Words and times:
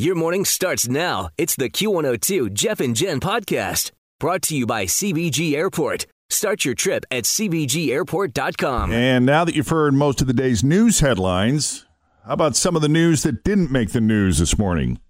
Your 0.00 0.14
morning 0.14 0.44
starts 0.44 0.86
now. 0.86 1.30
It's 1.36 1.56
the 1.56 1.68
Q102 1.68 2.52
Jeff 2.52 2.78
and 2.78 2.94
Jen 2.94 3.18
podcast 3.18 3.90
brought 4.20 4.42
to 4.42 4.56
you 4.56 4.64
by 4.64 4.84
CVG 4.84 5.54
Airport. 5.54 6.06
Start 6.30 6.64
your 6.64 6.76
trip 6.76 7.04
at 7.10 7.24
CVGAirport.com. 7.24 8.92
And 8.92 9.26
now 9.26 9.44
that 9.44 9.56
you've 9.56 9.70
heard 9.70 9.94
most 9.94 10.20
of 10.20 10.28
the 10.28 10.32
day's 10.32 10.62
news 10.62 11.00
headlines, 11.00 11.84
how 12.24 12.34
about 12.34 12.54
some 12.54 12.76
of 12.76 12.82
the 12.82 12.88
news 12.88 13.24
that 13.24 13.42
didn't 13.42 13.72
make 13.72 13.90
the 13.90 14.00
news 14.00 14.38
this 14.38 14.56
morning? 14.56 15.00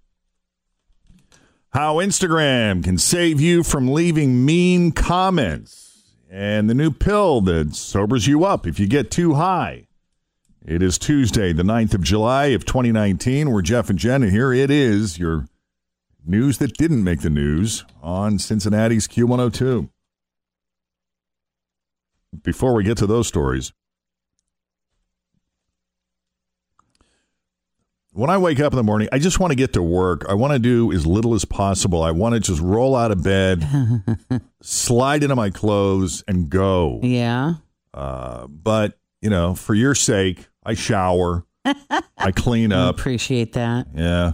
How 1.69 1.97
Instagram 1.97 2.83
can 2.83 2.97
save 2.97 3.39
you 3.39 3.61
from 3.61 3.89
leaving 3.89 4.43
mean 4.43 4.91
comments, 4.91 6.15
and 6.31 6.67
the 6.67 6.73
new 6.73 6.89
pill 6.89 7.41
that 7.41 7.75
sobers 7.75 8.25
you 8.25 8.43
up 8.43 8.65
if 8.65 8.79
you 8.79 8.87
get 8.87 9.11
too 9.11 9.35
high. 9.35 9.85
It 10.65 10.83
is 10.83 10.97
Tuesday, 10.97 11.53
the 11.53 11.63
9th 11.63 11.93
of 11.93 12.03
July 12.03 12.47
of 12.47 12.65
2019. 12.65 13.49
We're 13.49 13.61
Jeff 13.61 13.89
and 13.89 13.97
Jen, 13.97 14.23
and 14.23 14.31
here 14.31 14.53
it 14.53 14.69
is 14.69 15.17
your 15.17 15.47
news 16.25 16.57
that 16.57 16.77
didn't 16.77 17.03
make 17.03 17.21
the 17.21 17.29
news 17.29 17.85
on 18.01 18.39
Cincinnati's 18.39 19.07
Q102 19.07 19.89
before 22.43 22.73
we 22.73 22.83
get 22.83 22.97
to 22.97 23.07
those 23.07 23.27
stories, 23.27 23.73
when 28.11 28.29
I 28.29 28.37
wake 28.37 28.59
up 28.59 28.73
in 28.73 28.77
the 28.77 28.83
morning, 28.83 29.07
I 29.11 29.19
just 29.19 29.39
want 29.39 29.51
to 29.51 29.55
get 29.55 29.73
to 29.73 29.83
work. 29.83 30.25
I 30.27 30.33
want 30.33 30.53
to 30.53 30.59
do 30.59 30.91
as 30.91 31.05
little 31.05 31.33
as 31.33 31.45
possible. 31.45 32.03
I 32.03 32.11
want 32.11 32.33
to 32.33 32.39
just 32.39 32.61
roll 32.61 32.95
out 32.95 33.11
of 33.11 33.23
bed, 33.23 33.65
slide 34.61 35.23
into 35.23 35.35
my 35.35 35.49
clothes, 35.49 36.23
and 36.27 36.49
go. 36.49 36.99
Yeah. 37.03 37.55
Uh, 37.93 38.47
but, 38.47 38.97
you 39.21 39.29
know, 39.29 39.55
for 39.55 39.73
your 39.73 39.95
sake, 39.95 40.47
I 40.63 40.73
shower, 40.73 41.45
I 41.65 42.31
clean 42.35 42.71
I 42.73 42.87
up. 42.89 42.99
appreciate 42.99 43.53
that. 43.53 43.87
Yeah. 43.95 44.33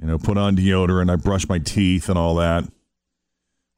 You 0.00 0.06
know, 0.08 0.18
put 0.18 0.36
on 0.36 0.56
deodorant, 0.56 1.10
I 1.10 1.16
brush 1.16 1.48
my 1.48 1.58
teeth 1.58 2.08
and 2.08 2.18
all 2.18 2.34
that. 2.36 2.64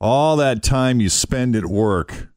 All 0.01 0.37
that 0.37 0.63
time 0.63 1.01
you 1.01 1.09
spend 1.09 1.57
at 1.57 1.65
work. 1.67 2.29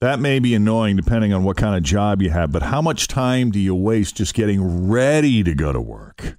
That 0.00 0.20
may 0.20 0.38
be 0.38 0.54
annoying 0.54 0.96
depending 0.96 1.32
on 1.32 1.42
what 1.42 1.56
kind 1.56 1.76
of 1.76 1.82
job 1.82 2.22
you 2.22 2.30
have, 2.30 2.52
but 2.52 2.62
how 2.62 2.80
much 2.80 3.08
time 3.08 3.50
do 3.50 3.58
you 3.58 3.74
waste 3.74 4.16
just 4.16 4.34
getting 4.34 4.88
ready 4.88 5.42
to 5.42 5.54
go 5.54 5.72
to 5.72 5.80
work? 5.80 6.38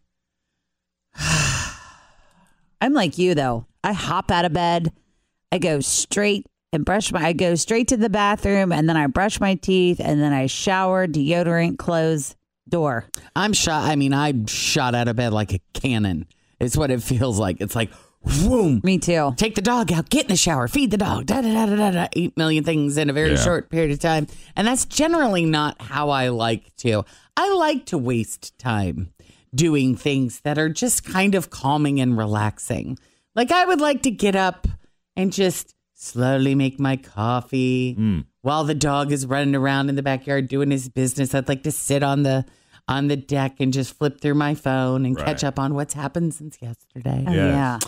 I'm 2.81 2.93
like 2.93 3.17
you 3.17 3.35
though. 3.35 3.65
I 3.83 3.93
hop 3.93 4.31
out 4.31 4.45
of 4.45 4.53
bed, 4.53 4.91
I 5.51 5.57
go 5.57 5.79
straight 5.79 6.45
and 6.71 6.85
brush 6.85 7.11
my 7.11 7.27
I 7.27 7.33
go 7.33 7.55
straight 7.55 7.87
to 7.89 7.97
the 7.97 8.09
bathroom 8.09 8.71
and 8.71 8.87
then 8.87 8.97
I 8.97 9.07
brush 9.07 9.39
my 9.39 9.55
teeth 9.55 9.99
and 9.99 10.21
then 10.21 10.33
I 10.33 10.45
shower, 10.47 11.07
deodorant, 11.07 11.77
clothes, 11.77 12.35
door. 12.67 13.05
I'm 13.35 13.53
shot. 13.53 13.85
I 13.89 13.95
mean, 13.95 14.13
I'm 14.13 14.45
shot 14.45 14.93
out 14.95 15.07
of 15.07 15.15
bed 15.15 15.33
like 15.33 15.53
a 15.53 15.59
cannon. 15.73 16.27
It's 16.59 16.77
what 16.77 16.91
it 16.91 17.01
feels 17.01 17.39
like. 17.39 17.61
It's 17.61 17.75
like, 17.75 17.89
boom. 18.23 18.81
Me 18.83 18.97
too. 18.99 19.33
Take 19.37 19.55
the 19.55 19.61
dog 19.61 19.91
out, 19.91 20.09
get 20.09 20.23
in 20.25 20.27
the 20.29 20.35
shower, 20.35 20.67
feed 20.67 20.91
the 20.91 20.97
dog, 20.97 21.25
da 21.25 21.41
da 21.41 21.51
da 21.53 21.65
da 21.65 21.75
da, 21.75 21.91
da 21.91 22.07
eight 22.13 22.35
million 22.37 22.63
things 22.63 22.97
in 22.97 23.09
a 23.09 23.13
very 23.13 23.31
Yeah. 23.31 23.37
short 23.43 23.69
period 23.69 23.91
of 23.91 23.99
time. 23.99 24.27
And 24.55 24.67
that's 24.67 24.85
generally 24.85 25.45
not 25.45 25.81
how 25.81 26.09
I 26.09 26.29
like 26.29 26.75
to. 26.77 27.03
I 27.35 27.53
like 27.53 27.85
to 27.87 27.97
waste 27.97 28.57
time 28.59 29.11
doing 29.55 29.95
things 29.95 30.41
that 30.41 30.59
are 30.59 30.69
just 30.69 31.03
kind 31.03 31.33
of 31.33 31.49
calming 31.49 31.99
and 31.99 32.15
relaxing. 32.17 32.99
Like 33.35 33.51
I 33.51 33.65
would 33.65 33.81
like 33.81 34.03
to 34.03 34.11
get 34.11 34.35
up 34.35 34.67
and 35.15 35.31
just 35.33 35.73
slowly 36.01 36.55
make 36.55 36.79
my 36.79 36.95
coffee 36.95 37.93
Hmm. 37.93 38.19
while 38.41 38.63
the 38.63 38.73
dog 38.73 39.11
is 39.11 39.25
running 39.27 39.53
around 39.53 39.89
in 39.89 39.95
the 39.95 40.01
backyard 40.01 40.47
doing 40.47 40.71
his 40.71 40.87
business. 40.87 41.35
I'd 41.35 41.49
like 41.49 41.63
to 41.63 41.71
sit 41.71 42.01
on 42.03 42.23
the 42.23 42.45
on 42.89 43.07
the 43.07 43.15
deck 43.15 43.57
and 43.59 43.71
just 43.71 43.95
flip 43.97 44.19
through 44.19 44.33
my 44.33 44.55
phone 44.55 45.05
and 45.05 45.15
catch 45.15 45.43
up 45.43 45.59
on 45.59 45.75
what's 45.75 45.93
happened 45.93 46.33
since 46.33 46.57
yesterday. 46.59 47.23
Yes. 47.23 47.35
yeah. 47.35 47.79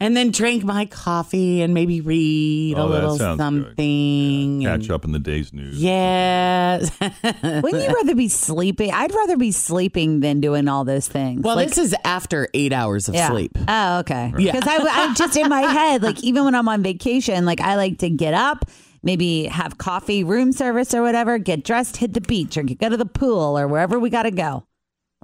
And 0.00 0.16
then 0.16 0.30
drink 0.30 0.64
my 0.64 0.86
coffee 0.86 1.60
and 1.60 1.74
maybe 1.74 2.00
read 2.00 2.76
Oh, 2.78 2.86
a 2.86 2.88
little 2.88 3.18
sounds 3.18 3.36
good. 3.38 3.42
something. 3.42 4.62
Catch 4.62 4.82
and- 4.84 4.90
up 4.90 5.04
in 5.04 5.12
the 5.12 5.18
day's 5.18 5.52
news. 5.52 5.76
Yes. 5.82 6.90
Wouldn't 7.42 7.82
you 7.82 7.94
rather 7.94 8.14
be 8.14 8.28
sleeping? 8.28 8.90
I'd 8.92 9.14
rather 9.14 9.36
be 9.36 9.52
sleeping 9.52 10.20
than 10.20 10.40
doing 10.40 10.66
all 10.66 10.84
those 10.84 11.06
things. 11.08 11.42
well, 11.42 11.56
Like- 11.56 11.68
this 11.68 11.78
is 11.78 11.94
after 12.04 12.48
eight 12.54 12.72
hours 12.72 13.08
of 13.08 13.14
yeah. 13.16 13.28
sleep. 13.28 13.52
Oh, 13.68 13.98
okay. 14.00 14.32
Yeah. 14.38 14.52
Because 14.52 14.66
I, 14.66 15.10
I 15.10 15.14
just 15.14 15.36
in 15.36 15.48
my 15.50 15.60
head, 15.72 16.02
like 16.02 16.22
even 16.24 16.44
when 16.44 16.54
I'm 16.54 16.68
on 16.68 16.82
vacation, 16.82 17.44
like 17.44 17.60
I 17.60 17.74
like 17.76 17.98
to 17.98 18.08
get 18.08 18.32
up, 18.34 18.64
maybe 19.02 19.44
have 19.44 19.78
coffee, 19.78 20.24
room 20.24 20.52
service 20.52 20.94
or 20.94 21.02
whatever, 21.02 21.38
get 21.38 21.64
dressed, 21.64 21.98
hit 21.98 22.14
the 22.14 22.20
beach, 22.20 22.56
or 22.56 22.62
go 22.62 22.88
to 22.88 22.96
the 22.96 23.06
pool 23.06 23.58
or 23.58 23.68
wherever 23.68 23.98
we 23.98 24.10
got 24.10 24.24
to 24.24 24.30
go. 24.30 24.66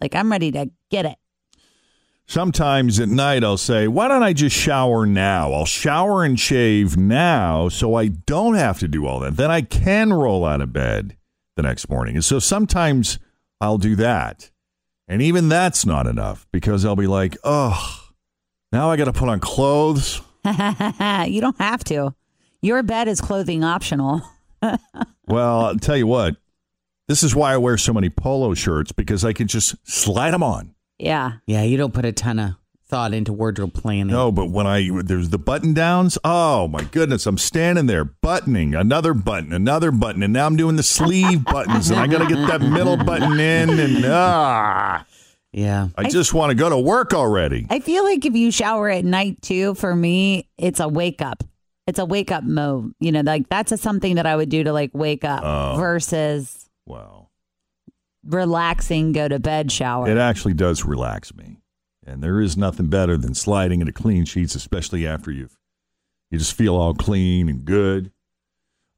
Like 0.01 0.15
I'm 0.15 0.31
ready 0.31 0.51
to 0.53 0.71
get 0.91 1.07
it. 1.07 1.17
Sometimes 2.27 2.99
at 3.01 3.09
night, 3.09 3.45
I'll 3.45 3.59
say, 3.59 3.87
Why 3.87 4.09
don't 4.09 4.23
I 4.23 4.33
just 4.33 4.57
shower 4.57 5.05
now? 5.05 5.53
I'll 5.53 5.67
shower 5.67 6.25
and 6.25 6.41
shave 6.41 6.97
now 6.97 7.69
so 7.69 7.95
I 7.95 8.09
don't 8.09 8.55
have 8.55 8.79
to 8.79 8.89
do 8.89 9.07
all 9.07 9.21
that. 9.21 9.37
Then 9.37 9.51
I 9.51 9.61
can 9.61 10.13
roll 10.13 10.45
out 10.45 10.63
of 10.63 10.73
bed 10.73 11.17
the 11.57 11.63
next 11.63 11.89
morning. 11.91 12.15
And 12.17 12.25
so 12.25 12.39
sometimes 12.39 13.19
I'll 13.61 13.79
do 13.79 13.95
that. 13.97 14.51
And 15.07 15.21
even 15.21 15.51
that's 15.51 15.84
not 15.84 16.07
enough 16.07 16.47
because 16.51 16.87
I'll 16.87 16.97
be 16.97 17.07
like, 17.07 17.37
Oh, 17.45 18.01
now 18.73 18.91
I 18.91 18.97
got 18.97 19.05
to 19.05 19.13
put 19.13 19.29
on 19.29 19.39
clothes. 19.41 20.23
you 20.45 21.41
don't 21.41 21.59
have 21.59 21.84
to. 21.84 22.15
Your 22.65 22.83
bed 22.83 23.09
is 23.09 23.21
clothing 23.21 23.63
optional. 23.63 24.23
Well, 25.27 25.61
I'll 25.67 25.77
tell 25.77 25.97
you 25.97 26.07
what, 26.07 26.37
this 27.09 27.23
is 27.23 27.35
why 27.35 27.55
I 27.55 27.57
wear 27.57 27.79
so 27.79 27.93
many 27.95 28.11
polo 28.11 28.53
shirts 28.53 28.93
because 28.93 29.25
I 29.25 29.33
can 29.33 29.47
just 29.47 29.75
slide 29.87 30.33
them 30.33 30.43
on. 30.43 30.75
Yeah. 30.99 31.33
Yeah, 31.47 31.63
you 31.63 31.79
don't 31.79 31.95
put 31.95 32.05
a 32.05 32.13
ton 32.13 32.39
of 32.39 32.51
thought 32.87 33.15
into 33.15 33.33
wardrobe 33.33 33.73
planning. 33.73 34.09
No, 34.09 34.31
but 34.31 34.51
when 34.51 34.67
I 34.67 34.89
there's 35.03 35.31
the 35.31 35.39
button 35.39 35.73
downs, 35.73 36.19
oh 36.25 36.69
my 36.69 36.85
goodness, 36.85 37.27
I'm 37.27 37.39
standing 37.39 37.87
there 37.87 38.05
buttoning 38.05 38.75
another 38.75 39.15
button, 39.15 39.53
another 39.55 39.91
button, 39.91 40.23
and 40.23 40.33
now 40.33 40.47
I'm 40.47 40.57
doing 40.57 40.77
the 40.77 40.83
sleeve 40.83 41.45
buttons, 41.53 41.91
and 41.91 41.99
I 42.01 42.07
got 42.07 42.27
to 42.27 42.35
get 42.35 42.47
that 42.47 42.61
middle 42.61 42.99
button 42.99 43.41
in, 43.41 43.79
and 43.79 44.05
ah, 44.07 45.07
Yeah. 45.53 45.89
I 45.97 46.09
just 46.11 46.35
want 46.35 46.51
to 46.51 46.55
go 46.55 46.69
to 46.69 46.79
work 46.79 47.15
already. 47.15 47.67
I 47.71 47.81
feel 47.81 48.05
like 48.05 48.25
if 48.27 48.34
you 48.34 48.51
shower 48.51 48.91
at 48.91 49.05
night 49.07 49.41
too, 49.43 49.75
for 49.75 49.95
me, 49.95 50.49
it's 50.59 50.81
a 50.81 50.89
wake 50.89 51.22
up. 51.22 51.45
It's 51.86 51.98
a 51.98 52.04
wake 52.04 52.33
up 52.33 52.45
mode. 52.45 52.92
You 53.01 53.13
know, 53.13 53.21
like 53.21 53.48
that's 53.48 53.71
a, 53.72 53.77
something 53.77 54.15
that 54.16 54.27
I 54.27 54.36
would 54.36 54.48
do 54.48 54.65
to 54.65 54.72
like 54.72 54.91
wake 54.95 55.25
up 55.25 55.42
Oh. 55.45 55.77
versus 55.77 56.69
Wow, 56.86 57.28
relaxing, 58.25 59.13
go 59.13 59.28
to 59.28 59.39
bed 59.39 59.71
shower. 59.72 60.09
it 60.09 60.19
actually 60.19 60.54
does 60.54 60.84
relax 60.84 61.34
me, 61.34 61.59
and 62.07 62.22
there 62.22 62.41
is 62.41 62.57
nothing 62.57 62.86
better 62.86 63.16
than 63.16 63.34
sliding 63.34 63.81
into 63.81 63.92
clean 63.92 64.25
sheets, 64.25 64.54
especially 64.54 65.07
after 65.07 65.31
you've 65.31 65.57
you 66.31 66.39
just 66.39 66.54
feel 66.57 66.75
all 66.75 66.95
clean 66.95 67.48
and 67.48 67.65
good. 67.65 68.10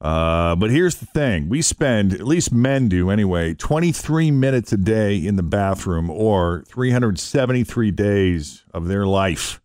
Uh, 0.01 0.55
but 0.57 0.71
here's 0.71 0.97
the 0.97 1.07
thing: 1.07 1.49
we 1.49 1.63
spend, 1.63 2.13
at 2.13 2.27
least 2.27 2.53
men 2.53 2.89
do 2.89 3.11
anyway, 3.11 3.55
23 3.55 4.31
minutes 4.31 4.73
a 4.73 4.77
day 4.77 5.17
in 5.17 5.37
the 5.37 5.43
bathroom, 5.43 6.11
or 6.11 6.63
373 6.69 7.91
days 7.91 8.65
of 8.75 8.87
their 8.89 9.07
life. 9.07 9.61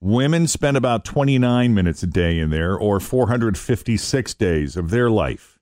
Women 0.00 0.46
spend 0.46 0.76
about 0.76 1.04
29 1.04 1.74
minutes 1.74 2.02
a 2.02 2.06
day 2.06 2.38
in 2.38 2.50
there, 2.50 2.76
or 2.76 3.00
456 3.00 4.34
days 4.34 4.76
of 4.76 4.90
their 4.90 5.10
life. 5.10 5.58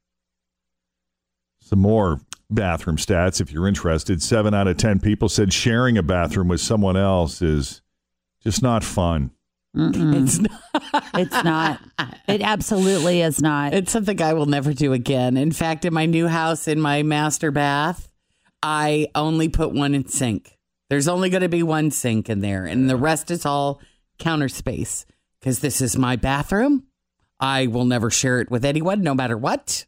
Some 1.61 1.79
more 1.81 2.21
bathroom 2.50 2.97
stats 2.97 3.41
if 3.41 3.50
you're 3.50 3.67
interested. 3.67 4.23
Seven 4.23 4.55
out 4.55 4.69
of 4.69 4.77
10 4.77 5.00
people 5.00 5.29
said 5.29 5.53
sharing 5.53 5.97
a 5.97 6.03
bathroom 6.03 6.49
with 6.49 6.61
someone 6.61 6.97
else 6.97 7.41
is 7.41 7.81
just 8.43 8.62
not 8.62 8.85
fun. 8.85 9.31
It's 9.75 10.38
not, 10.38 11.05
It's 11.15 11.44
not. 11.44 11.81
It 12.29 12.41
absolutely 12.43 13.21
is 13.23 13.43
not. 13.43 13.75
it's 13.75 13.93
something 13.93 14.21
I 14.23 14.33
will 14.35 14.47
never 14.47 14.73
do 14.73 14.93
again. 14.93 15.37
In 15.37 15.50
fact, 15.53 15.85
in 15.85 15.93
my 15.93 16.06
new 16.06 16.29
house, 16.29 16.69
in 16.69 16.81
my 16.81 17.03
master 17.03 17.50
bath, 17.50 18.11
I 18.62 19.09
only 19.15 19.49
put 19.49 19.73
one 19.73 19.94
in 19.94 20.06
sink. 20.09 20.59
There's 20.88 21.09
only 21.09 21.31
going 21.31 21.43
to 21.43 21.49
be 21.49 21.62
one 21.62 21.91
sink 21.91 22.31
in 22.31 22.41
there, 22.41 22.65
and 22.65 22.88
the 22.88 22.97
rest 22.97 23.31
is 23.31 23.44
all 23.44 23.81
counter 24.19 24.49
space 24.49 25.07
because 25.41 25.61
this 25.61 25.81
is 25.81 25.97
my 25.97 26.17
bathroom. 26.17 26.85
I 27.39 27.67
will 27.67 27.85
never 27.85 28.11
share 28.11 28.41
it 28.41 28.51
with 28.51 28.65
anyone, 28.65 29.03
no 29.03 29.15
matter 29.15 29.37
what. 29.37 29.85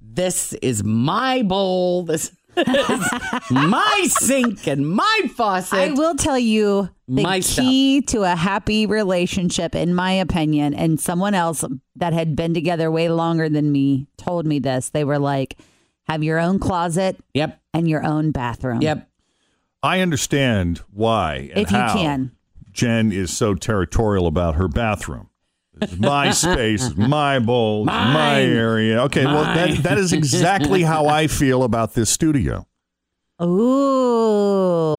This 0.00 0.52
is 0.54 0.82
my 0.82 1.42
bowl. 1.42 2.02
This 2.04 2.32
is 2.56 3.10
my 3.50 4.06
sink 4.08 4.66
and 4.66 4.88
my 4.88 5.22
faucet. 5.36 5.78
I 5.78 5.90
will 5.92 6.16
tell 6.16 6.38
you 6.38 6.88
the 7.06 7.22
My 7.22 7.40
key 7.40 8.00
to 8.02 8.22
a 8.22 8.34
happy 8.34 8.86
relationship, 8.86 9.74
in 9.74 9.94
my 9.94 10.12
opinion, 10.12 10.74
and 10.74 10.98
someone 10.98 11.34
else 11.34 11.64
that 11.96 12.12
had 12.12 12.34
been 12.34 12.54
together 12.54 12.90
way 12.90 13.08
longer 13.08 13.48
than 13.48 13.70
me 13.70 14.08
told 14.16 14.44
me 14.46 14.58
this. 14.58 14.90
They 14.90 15.04
were 15.04 15.18
like, 15.18 15.56
have 16.08 16.24
your 16.24 16.38
own 16.38 16.58
closet 16.58 17.16
Yep. 17.34 17.60
and 17.72 17.88
your 17.88 18.04
own 18.04 18.32
bathroom. 18.32 18.82
Yep. 18.82 19.08
I 19.82 20.00
understand 20.00 20.78
why 20.92 21.50
and 21.54 21.58
If 21.60 21.70
you 21.70 21.76
how 21.76 21.92
can. 21.92 22.32
Jen 22.72 23.12
is 23.12 23.36
so 23.36 23.54
territorial 23.54 24.26
about 24.26 24.54
her 24.56 24.68
bathroom. 24.68 25.28
This 25.74 25.92
is 25.92 25.98
my 25.98 26.30
space, 26.32 26.96
my 26.96 27.38
bowl, 27.38 27.84
it's 27.84 27.92
my 27.92 28.42
area. 28.42 29.02
Okay, 29.04 29.24
well 29.24 29.44
that 29.44 29.82
that 29.84 29.98
is 29.98 30.12
exactly 30.12 30.82
how 30.82 31.06
I 31.06 31.26
feel 31.26 31.62
about 31.62 31.94
this 31.94 32.10
studio. 32.10 32.66
Ooh. 33.42 34.94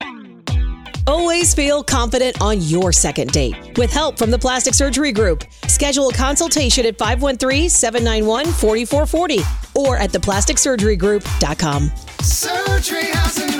Always 1.06 1.54
feel 1.54 1.82
confident 1.82 2.40
on 2.40 2.60
your 2.62 2.92
second 2.92 3.32
date. 3.32 3.76
With 3.76 3.92
help 3.92 4.16
from 4.16 4.30
the 4.30 4.38
Plastic 4.38 4.74
Surgery 4.74 5.10
Group, 5.12 5.44
schedule 5.66 6.08
a 6.08 6.14
consultation 6.14 6.86
at 6.86 6.96
513-791-4440 6.98 9.76
or 9.76 9.96
at 9.96 10.12
theplasticsurgerygroup.com. 10.12 11.90
Surgery 12.20 13.06
has 13.06 13.38
an 13.38 13.54
art. 13.54 13.59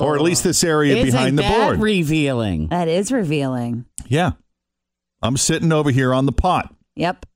Or 0.00 0.16
at 0.16 0.22
least 0.22 0.42
this 0.42 0.64
area 0.64 0.96
Isn't 0.96 1.10
behind 1.12 1.38
the 1.38 1.42
that 1.42 1.64
board. 1.66 1.80
revealing? 1.80 2.68
That 2.68 2.88
is 2.88 3.12
revealing. 3.12 3.84
yeah. 4.06 4.32
I'm 5.24 5.36
sitting 5.36 5.70
over 5.70 5.90
here 5.90 6.12
on 6.12 6.26
the 6.26 6.32
pot. 6.32 6.74
Yep. 6.96 7.26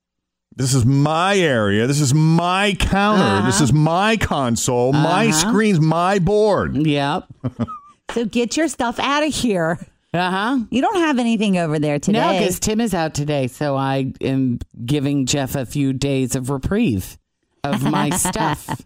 This 0.55 0.73
is 0.73 0.85
my 0.85 1.37
area. 1.37 1.87
This 1.87 2.01
is 2.01 2.13
my 2.13 2.75
counter. 2.79 3.45
This 3.45 3.61
is 3.61 3.71
my 3.71 4.17
console, 4.17 4.91
my 4.91 5.29
screens, 5.31 5.79
my 5.79 6.19
board. 6.19 6.75
Yep. 6.75 7.23
So 8.13 8.23
get 8.23 8.55
your 8.55 8.69
stuff 8.69 8.99
out 8.99 9.21
of 9.23 9.33
here. 9.33 9.77
Uh 10.13 10.31
huh. 10.31 10.59
You 10.71 10.81
don't 10.81 10.95
have 10.95 11.19
anything 11.19 11.57
over 11.57 11.77
there 11.77 11.99
today. 11.99 12.19
No, 12.19 12.27
today. 12.27 12.39
because 12.39 12.59
Tim 12.61 12.79
is 12.79 12.93
out 12.93 13.13
today, 13.13 13.47
so 13.47 13.75
I 13.75 14.13
am 14.21 14.59
giving 14.85 15.25
Jeff 15.25 15.55
a 15.55 15.65
few 15.65 15.91
days 15.91 16.33
of 16.33 16.49
reprieve 16.49 17.17
of 17.65 17.83
my 17.83 18.09
stuff. 18.17 18.81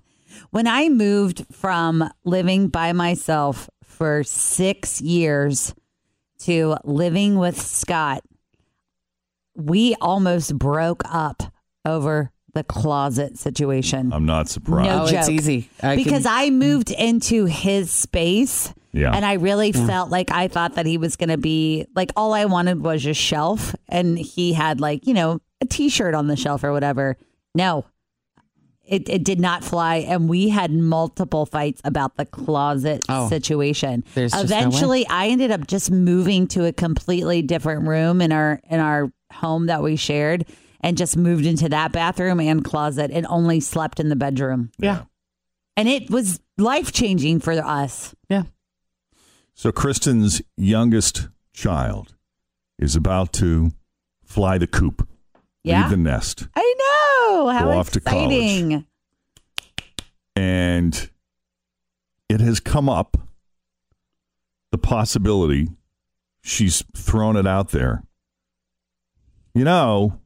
When 0.52 0.68
I 0.68 0.90
moved 0.90 1.46
from 1.52 2.10
living 2.24 2.68
by 2.68 2.94
myself 2.94 3.70
for 3.84 4.24
six 4.24 5.02
years 5.02 5.74
to 6.40 6.76
living 6.84 7.38
with 7.38 7.60
Scott, 7.60 8.24
we 9.56 9.96
almost 10.02 10.58
broke 10.58 11.04
up 11.06 11.44
over 11.86 12.32
the 12.54 12.64
closet 12.64 13.38
situation. 13.38 14.12
I'm 14.12 14.26
not 14.26 14.50
surprised. 14.50 14.90
No 14.90 15.04
Oh, 15.04 15.08
joke. 15.08 15.20
it's 15.20 15.30
easy. 15.30 15.70
I 15.82 15.96
because 15.96 16.24
can- 16.24 16.34
I 16.34 16.50
moved 16.50 16.92
into 16.92 17.46
his 17.46 17.92
space. 17.92 18.74
Yeah. 18.94 19.14
And 19.16 19.24
I 19.26 19.34
really 19.34 19.72
felt 19.72 20.10
like 20.10 20.32
I 20.32 20.50
thought 20.50 20.76
that 20.76 20.86
he 20.86 20.98
was 20.98 21.16
going 21.16 21.30
to 21.30 21.38
be 21.38 21.86
like, 21.96 22.12
all 22.18 22.34
I 22.34 22.44
wanted 22.44 22.82
was 22.84 23.06
a 23.06 23.14
shelf. 23.14 23.74
And 23.88 24.18
he 24.20 24.52
had 24.52 24.82
like, 24.82 25.08
you 25.08 25.14
know, 25.14 25.40
a 25.62 25.66
t 25.66 25.88
shirt 25.88 26.14
on 26.14 26.28
the 26.28 26.36
shelf 26.36 26.62
or 26.66 26.74
whatever. 26.74 27.16
No, 27.56 27.86
it, 28.86 29.08
it 29.08 29.24
did 29.24 29.40
not 29.40 29.64
fly. 29.64 29.98
And 29.98 30.28
we 30.28 30.50
had 30.50 30.72
multiple 30.72 31.46
fights 31.46 31.82
about 31.84 32.18
the 32.18 32.26
closet 32.26 33.06
Oh. 33.08 33.30
situation. 33.30 34.04
There's 34.16 34.32
just 34.32 34.50
no 34.50 34.56
way. 34.56 34.60
Eventually, 34.62 35.08
I 35.08 35.28
ended 35.28 35.52
up 35.52 35.68
just 35.68 35.92
moving 35.92 36.48
to 36.48 36.66
a 36.66 36.74
completely 36.74 37.42
different 37.42 37.88
room 37.88 38.22
in 38.22 38.32
our 38.32 38.60
in 38.70 38.80
our 38.80 39.12
home 39.34 39.68
that 39.68 39.82
we 39.82 39.96
shared 39.96 40.46
and 40.82 40.98
just 40.98 41.16
moved 41.16 41.46
into 41.46 41.70
that 41.70 41.92
bathroom 41.92 42.40
and 42.40 42.64
closet 42.66 43.12
and 43.14 43.26
only 43.28 43.60
slept 43.60 44.00
in 44.00 44.10
the 44.10 44.16
bedroom. 44.16 44.72
yeah. 44.80 45.04
And 45.78 45.88
it 45.88 46.10
was 46.10 46.42
life 46.58 46.92
changing 46.92 47.40
for 47.40 47.54
us. 47.54 48.14
Yeah. 48.30 48.44
So 49.54 49.72
Kristen's 49.72 50.42
youngest 50.58 51.30
child 51.54 52.14
is 52.78 52.96
about 52.96 53.32
to 53.34 53.72
fly 54.24 54.58
the 54.58 54.68
coop, 54.68 55.08
Yeah. 55.64 55.82
leave 55.84 55.92
the 55.92 55.98
nest, 55.98 56.48
I 56.56 56.76
How 57.48 57.66
Go 57.66 57.72
off 57.72 57.92
to 57.92 58.00
college. 58.00 58.84
and 60.36 61.10
it 62.30 62.40
has 62.40 62.60
come 62.60 62.88
up 62.90 63.18
the 64.72 64.78
possibility 64.78 65.68
she's 66.42 66.84
thrown 66.96 67.36
it 67.36 67.48
out 67.48 67.70
there. 67.70 68.04
You 69.54 69.64
know, 69.66 70.20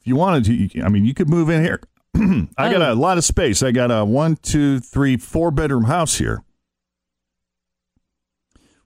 if 0.00 0.06
you 0.06 0.16
wanted 0.16 0.44
to, 0.44 0.82
I 0.82 0.88
mean, 0.88 1.04
you 1.04 1.14
could 1.14 1.28
move 1.28 1.48
in 1.48 1.62
here. 1.62 1.80
I 2.58 2.72
got 2.72 2.82
oh. 2.82 2.92
a 2.92 2.94
lot 2.94 3.18
of 3.18 3.24
space. 3.24 3.62
I 3.62 3.70
got 3.70 3.90
a 3.90 4.04
one, 4.04 4.36
two, 4.36 4.80
three, 4.80 5.16
four 5.16 5.50
bedroom 5.50 5.84
house 5.84 6.16
here, 6.16 6.42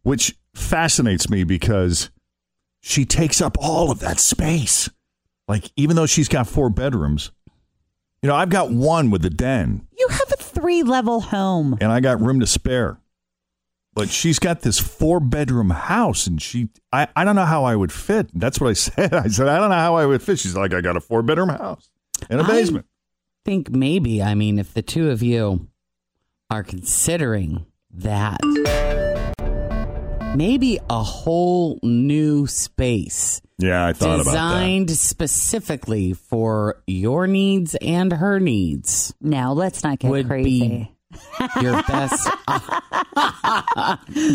which 0.03 0.37
fascinates 0.55 1.31
me 1.31 1.45
because 1.45 2.11
she 2.81 3.05
takes 3.05 3.41
up 3.41 3.57
all 3.59 3.91
of 3.91 4.01
that 4.01 4.21
space. 4.21 4.91
Like, 5.49 5.71
even 5.77 5.97
though 5.97 6.07
she's 6.07 6.29
got 6.29 6.47
four 6.47 6.71
bedrooms, 6.71 7.31
you 8.23 8.29
know, 8.29 8.35
I've 8.37 8.49
got 8.51 8.71
one 8.71 9.11
with 9.11 9.25
a 9.25 9.31
den 9.31 9.87
You 9.99 10.07
have 10.09 10.33
a 10.33 10.37
three 10.43 10.83
level 10.83 11.21
home. 11.21 11.77
and 11.81 11.91
I 11.91 12.01
got 12.01 12.21
room 12.21 12.41
to 12.41 12.47
spare. 12.47 12.99
But 13.95 14.09
she's 14.09 14.39
got 14.39 14.63
this 14.63 14.79
four 14.79 15.21
bedroom 15.21 15.69
house 15.71 16.27
and 16.27 16.41
she 16.41 16.69
I, 16.93 17.09
I 17.15 17.25
don't 17.25 17.37
know 17.37 17.45
how 17.45 17.65
I 17.65 17.77
would 17.77 17.93
fit. 17.93 18.29
That's 18.33 18.59
what 18.61 18.71
I 18.71 18.73
said. 18.75 19.13
I 19.13 19.27
said, 19.29 19.49
I 19.49 19.59
don't 19.59 19.69
know 19.71 19.77
how 19.77 19.97
I 19.97 20.07
would 20.07 20.23
fit. 20.23 20.39
She's 20.39 20.57
like, 20.57 20.73
I 20.73 20.81
got 20.81 20.97
a 20.97 21.01
four 21.01 21.23
bedroom 21.23 21.51
house 21.51 21.91
and 22.31 22.41
a 22.41 22.45
I- 22.45 22.47
basement. 22.47 22.87
think 23.45 23.71
maybe, 23.71 24.23
I 24.23 24.35
mean, 24.35 24.59
if 24.59 24.73
the 24.73 24.83
two 24.83 25.11
of 25.11 25.23
you 25.23 25.69
are 26.49 26.63
considering 26.63 27.67
that, 27.91 28.39
maybe 30.37 30.79
a 30.89 31.03
whole 31.03 31.79
new 31.83 32.47
space 32.47 33.43
yeah, 33.63 33.87
I 33.87 33.93
thought 33.93 34.21
about 34.21 34.31
designed 34.33 34.91
specifically 34.91 36.13
for 36.13 36.83
your 36.87 37.27
needs 37.27 37.75
and 37.77 38.13
her 38.13 38.41
needs 38.41 39.15
Now, 39.21 39.53
let's 39.53 39.83
not 39.83 39.99
get 39.99 40.11
would 40.11 40.27
crazy. 40.27 40.61
be 40.61 40.93
your 41.61 41.83
best. 41.83 42.29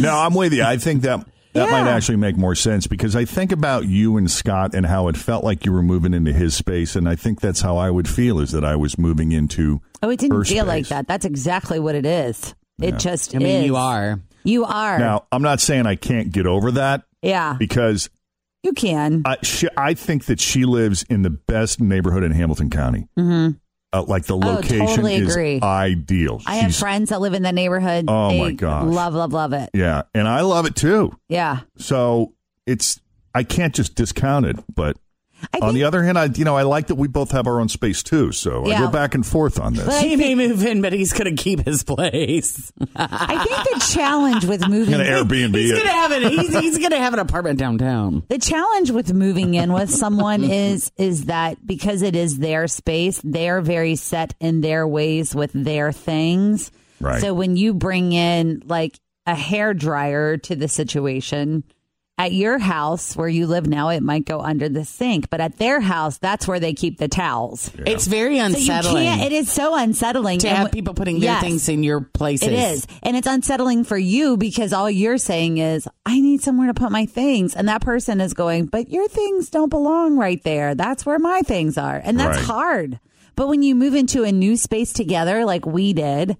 No, 0.02 0.16
I'm 0.16 0.34
with 0.34 0.54
you. 0.54 0.64
I 0.64 0.78
think 0.78 1.02
that 1.04 1.26
that 1.54 1.72
might 1.72 1.88
actually 1.90 2.18
make 2.18 2.38
more 2.38 2.56
sense 2.56 2.88
because 2.88 3.16
I 3.16 3.26
think 3.26 3.52
about 3.52 3.86
you 3.86 4.18
and 4.18 4.30
Scott 4.30 4.76
and 4.76 4.86
how 4.86 5.08
it 5.08 5.18
felt 5.18 5.44
like 5.44 5.66
you 5.66 5.72
were 5.74 5.82
moving 5.82 6.14
into 6.14 6.32
his 6.32 6.56
space. 6.56 6.96
And 6.96 7.10
I 7.10 7.16
think 7.16 7.42
that's 7.42 7.62
how 7.62 7.78
I 7.78 7.90
would 7.90 8.08
feel 8.08 8.40
is 8.40 8.52
that 8.52 8.64
I 8.64 8.76
was 8.76 8.98
moving 8.98 9.32
into 9.32 9.82
oh, 10.04 10.10
it 10.10 10.20
didn't 10.20 10.38
her 10.38 10.46
feel 10.46 10.66
like 10.66 10.88
that. 10.90 11.08
That's 11.08 11.26
exactly 11.26 11.80
what 11.80 11.96
it 11.96 12.06
is. 12.06 12.54
It 12.80 13.00
just 13.00 13.36
I 13.36 13.40
mean, 13.40 13.62
is. 13.62 13.66
you 13.66 13.76
are. 13.76 14.22
You 14.44 14.66
are. 14.66 15.00
Now, 15.00 15.26
I'm 15.32 15.42
not 15.42 15.60
saying 15.60 15.88
I 15.88 15.96
can't 15.96 16.32
get 16.32 16.46
over 16.46 16.72
that 16.72 17.04
yeah, 17.22 17.56
because 17.58 18.10
you 18.64 18.74
can. 18.74 19.22
I, 19.26 19.38
she, 19.44 19.68
I 19.78 19.94
think 19.94 20.26
that 20.26 20.40
she 20.40 20.66
lives 20.66 21.04
in 21.10 21.22
the 21.22 21.30
best 21.30 21.80
neighborhood 21.80 22.24
in 22.24 22.32
Hamilton 22.32 22.70
County. 22.70 23.08
Mm-hmm. 23.18 23.58
Uh, 23.94 24.04
like 24.04 24.26
the 24.26 24.36
location 24.36 24.82
Oh, 24.82 24.86
totally 24.88 25.16
is 25.16 25.32
agree. 25.34 25.60
ideal. 25.64 26.42
I 26.46 26.58
have 26.58 26.76
friends 26.76 27.10
that 27.10 27.22
live 27.22 27.34
in 27.34 27.42
the 27.44 27.54
neighborhood. 27.54 28.06
Oh, 28.10 28.30
They 28.30 28.40
my 28.40 28.52
gosh. 28.52 28.86
Love, 28.86 29.14
love, 29.14 29.32
love 29.32 29.54
it. 29.54 29.70
Yeah, 29.74 30.02
and 30.14 30.28
I 30.28 30.42
love 30.42 30.66
it 30.66 30.76
too. 30.76 31.18
Yeah. 31.30 31.62
So 31.78 32.34
it's 32.66 33.00
I 33.34 33.44
can't 33.44 33.74
just 33.74 33.96
discount 33.96 34.46
it, 34.46 34.58
but 34.76 34.98
I 35.54 35.58
on 35.58 35.62
think 35.70 35.74
the 35.76 35.84
other 35.84 36.04
hand, 36.04 36.18
I 36.18 36.26
you 36.26 36.46
know 36.46 36.56
I 36.56 36.64
like 36.64 36.88
that 36.88 36.96
we 36.96 37.08
both 37.08 37.32
have 37.32 37.48
our 37.48 37.60
own 37.60 37.70
space 37.70 38.02
too. 38.04 38.32
So 38.32 38.66
I 38.66 38.80
go 38.80 38.88
back 38.90 39.14
and 39.16 39.26
forth 39.26 39.60
on 39.60 39.74
this. 39.74 39.86
But- 39.86 40.02
He 40.04 40.16
may 40.16 40.36
move 40.36 40.66
in, 40.66 40.82
but 40.82 40.94
he's 40.94 41.14
going 41.14 41.36
to 41.36 41.42
keep 41.42 41.64
his 41.66 41.84
place. 41.84 42.72
I 42.96 43.44
think 43.46 43.82
the 43.82 43.94
challenge 43.94 44.46
with 44.46 44.62
moving 44.70 44.96
I'm 44.96 45.02
gonna 45.06 45.24
Airbnb 45.24 45.56
He's 45.56 45.72
going 45.72 45.84
to 45.86 45.92
have 45.92 46.12
it. 46.12 46.24
He's, 46.32 46.60
he's 46.60 46.78
going 46.80 46.92
to 46.92 46.98
have 47.00 47.14
an 47.14 47.20
apartment 47.20 47.60
downtown. 47.60 48.24
the 48.30 48.38
challenge 48.40 48.92
with 48.92 49.14
moving 49.14 49.54
in 49.54 49.72
with 49.74 49.90
someone 49.92 50.44
is 50.44 50.92
is 50.98 51.26
that 51.26 51.66
because 51.66 52.02
it 52.02 52.16
is 52.16 52.38
their 52.40 52.68
space, 52.68 53.22
they're 53.24 53.62
very 53.62 53.96
set 53.96 54.34
in 54.40 54.62
their 54.62 54.88
ways 54.88 55.36
with 55.36 55.52
their 55.54 55.92
things. 55.92 56.72
Right. 57.00 57.22
So 57.22 57.34
when 57.34 57.56
you 57.58 57.74
bring 57.74 58.12
in 58.14 58.64
like 58.66 59.00
a 59.28 59.36
hair 59.36 59.74
dryer 59.74 60.38
to 60.38 60.56
the 60.56 60.68
situation 60.68 61.64
at 62.20 62.32
your 62.34 62.58
house 62.58 63.16
where 63.16 63.28
you 63.30 63.46
live 63.46 63.68
now, 63.68 63.90
it 63.90 64.02
might 64.02 64.26
go 64.26 64.40
under 64.42 64.68
the 64.68 64.84
sink, 64.84 65.30
but 65.30 65.40
at 65.40 65.58
their 65.60 65.80
house, 65.80 66.18
that's 66.18 66.48
where 66.48 66.60
they 66.60 66.74
keep 66.74 66.98
the 66.98 67.08
towels. 67.08 67.70
It's 67.86 68.08
very 68.08 68.38
So 68.40 68.48
you 68.48 68.56
unsettling 68.56 69.04
can't. 69.06 69.22
It 69.22 69.32
is 69.34 69.52
so 69.52 69.76
unsettling 69.76 70.40
to 70.40 70.48
And 70.48 70.58
have 70.58 70.66
w- 70.68 70.82
people 70.82 70.96
putting 70.96 71.20
their 71.20 71.34
Yes. 71.34 71.44
things 71.44 71.70
in 71.70 71.84
your 71.84 72.02
places. 72.02 72.48
It 72.48 72.54
is. 72.56 72.88
And 73.04 73.16
it's 73.16 73.28
unsettling 73.28 73.84
for 73.84 73.98
you 74.00 74.36
because 74.36 74.74
all 74.74 74.90
you're 74.90 75.20
saying 75.20 75.60
is, 75.60 75.88
I 76.08 76.20
need 76.20 76.42
somewhere 76.42 76.68
to 76.68 76.74
put 76.74 76.92
my 76.92 77.06
things. 77.06 77.56
And 77.56 77.68
that 77.70 77.82
person 77.82 78.20
is 78.20 78.34
going, 78.34 78.66
but 78.66 78.90
your 78.90 79.08
things 79.08 79.50
don't 79.52 79.70
belong 79.70 80.18
right 80.18 80.42
there. 80.44 80.74
That's 80.74 81.06
where 81.06 81.20
my 81.20 81.42
things 81.42 81.78
are. 81.78 82.02
And 82.04 82.20
that's 82.20 82.38
Right. 82.38 82.46
hard. 82.46 83.00
But 83.36 83.48
when 83.48 83.62
you 83.62 83.76
move 83.76 83.94
into 83.94 84.24
a 84.24 84.32
new 84.32 84.58
space 84.58 84.92
together, 84.92 85.46
like 85.46 85.68
we 85.68 85.94
did, 85.94 86.36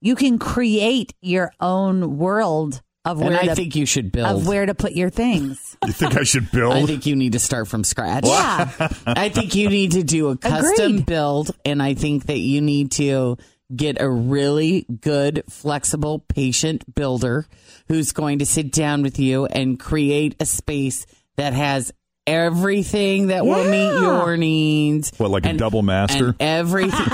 you 0.00 0.16
can 0.16 0.40
create 0.40 1.14
your 1.22 1.52
own 1.60 2.18
world 2.18 2.82
of 3.04 3.20
And 3.20 3.30
where 3.30 3.40
I 3.40 3.46
to, 3.46 3.54
think 3.54 3.74
you 3.76 3.84
should 3.86 4.12
build 4.12 4.26
of 4.42 4.46
where 4.46 4.64
to 4.66 4.74
put 4.74 4.92
your 4.92 5.10
things. 5.10 5.76
You 5.86 5.92
think 5.92 6.16
I 6.16 6.22
should 6.22 6.50
build? 6.52 6.74
I 6.74 6.86
think 6.86 7.06
you 7.06 7.16
need 7.16 7.32
to 7.32 7.40
start 7.40 7.66
from 7.66 7.82
scratch. 7.82 8.24
yeah. 8.24 8.70
I 9.06 9.28
think 9.30 9.56
you 9.56 9.68
need 9.68 9.92
to 9.92 10.04
do 10.04 10.28
a 10.28 10.36
custom 10.36 10.86
Agreed. 10.92 11.06
build, 11.06 11.50
and 11.64 11.82
I 11.82 11.94
think 11.94 12.26
that 12.26 12.38
you 12.38 12.60
need 12.60 12.92
to 12.92 13.36
get 13.74 14.00
a 14.00 14.08
really 14.08 14.86
good, 15.00 15.42
flexible, 15.48 16.20
patient 16.20 16.94
builder 16.94 17.46
who's 17.88 18.12
going 18.12 18.38
to 18.38 18.46
sit 18.46 18.70
down 18.70 19.02
with 19.02 19.18
you 19.18 19.46
and 19.46 19.80
create 19.80 20.36
a 20.38 20.46
space 20.46 21.04
that 21.36 21.52
has 21.52 21.90
everything 22.26 23.28
that 23.28 23.44
will 23.44 23.64
meet 23.64 24.00
your 24.00 24.36
needs. 24.36 25.12
What, 25.18 25.30
like 25.30 25.46
a 25.46 25.52
double 25.54 25.82
master? 25.82 26.28
And 26.28 26.36
everything, 26.40 27.06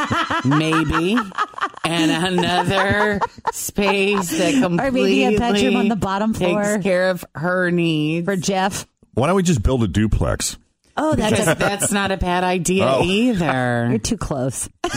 maybe. 0.44 1.18
And 1.84 2.10
another 2.38 3.20
space 3.52 4.36
that 4.38 4.60
completely 4.62 5.24
Or 5.24 5.30
maybe 5.30 5.36
a 5.36 5.38
bedroom 5.38 5.76
on 5.76 5.88
the 5.88 5.96
bottom 5.96 6.34
floor. 6.34 6.62
takes 6.62 6.82
care 6.82 7.10
of 7.10 7.24
her 7.34 7.70
needs. 7.70 8.24
For 8.26 8.36
Jeff. 8.36 8.86
Why 9.14 9.26
don't 9.26 9.36
we 9.36 9.42
just 9.42 9.62
build 9.62 9.82
a 9.82 9.88
duplex? 9.88 10.58
Oh, 10.96 11.14
that's 11.14 11.30
because 11.30 11.48
a, 11.48 11.54
that's 11.54 11.92
not 11.92 12.10
a 12.10 12.16
bad 12.16 12.42
idea 12.44 12.84
Oh. 12.86 13.02
either. 13.04 13.86
you're 13.90 13.98
too 14.00 14.16
close. 14.16 14.68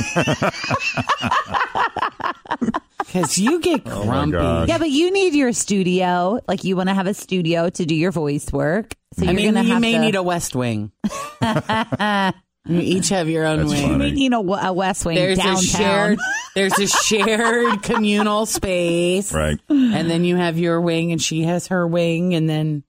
Because 3.06 3.38
you 3.38 3.60
get 3.60 3.82
Oh 3.86 4.04
grumpy. 4.04 4.32
gosh. 4.38 4.68
Yeah, 4.70 4.78
but 4.78 4.90
you 4.90 5.12
need 5.12 5.34
your 5.34 5.52
studio. 5.54 6.40
Like 6.48 6.64
you 6.64 6.76
want 6.76 6.90
to 6.90 6.96
have 6.96 7.08
a 7.08 7.14
studio 7.14 7.70
to 7.70 7.86
do 7.86 7.96
your 7.96 8.12
voice 8.12 8.52
work. 8.52 8.94
So 9.14 9.24
I 9.24 9.26
you're 9.28 9.34
mean, 9.36 9.54
gonna 9.54 9.64
you 9.68 9.74
have 9.74 9.82
may 9.82 9.94
to, 9.94 10.00
need 10.00 10.16
a 10.16 10.24
West 10.24 10.56
Wing. 10.56 10.92
you 11.44 12.80
each 12.80 13.10
have 13.10 13.28
your 13.28 13.46
own 13.46 13.60
That's 13.60 13.72
wing. 13.72 13.90
funny. 13.90 14.10
you 14.10 14.16
need 14.30 14.34
a, 14.34 14.38
a 14.38 14.72
West 14.74 15.06
Wing 15.06 15.16
There's 15.16 15.38
downtown. 15.38 15.58
a 15.58 15.62
shared, 15.62 16.20
there's 16.56 16.80
a 16.80 16.88
shared 16.88 17.82
communal 17.84 18.46
space, 18.46 19.34
Right. 19.34 19.58
and 19.70 20.10
then 20.10 20.24
you 20.24 20.36
have 20.36 20.58
your 20.60 20.80
wing, 20.80 21.12
and 21.12 21.22
she 21.22 21.44
has 21.44 21.68
her 21.68 21.88
wing, 21.88 22.34
and 22.36 22.50
then 22.50 22.84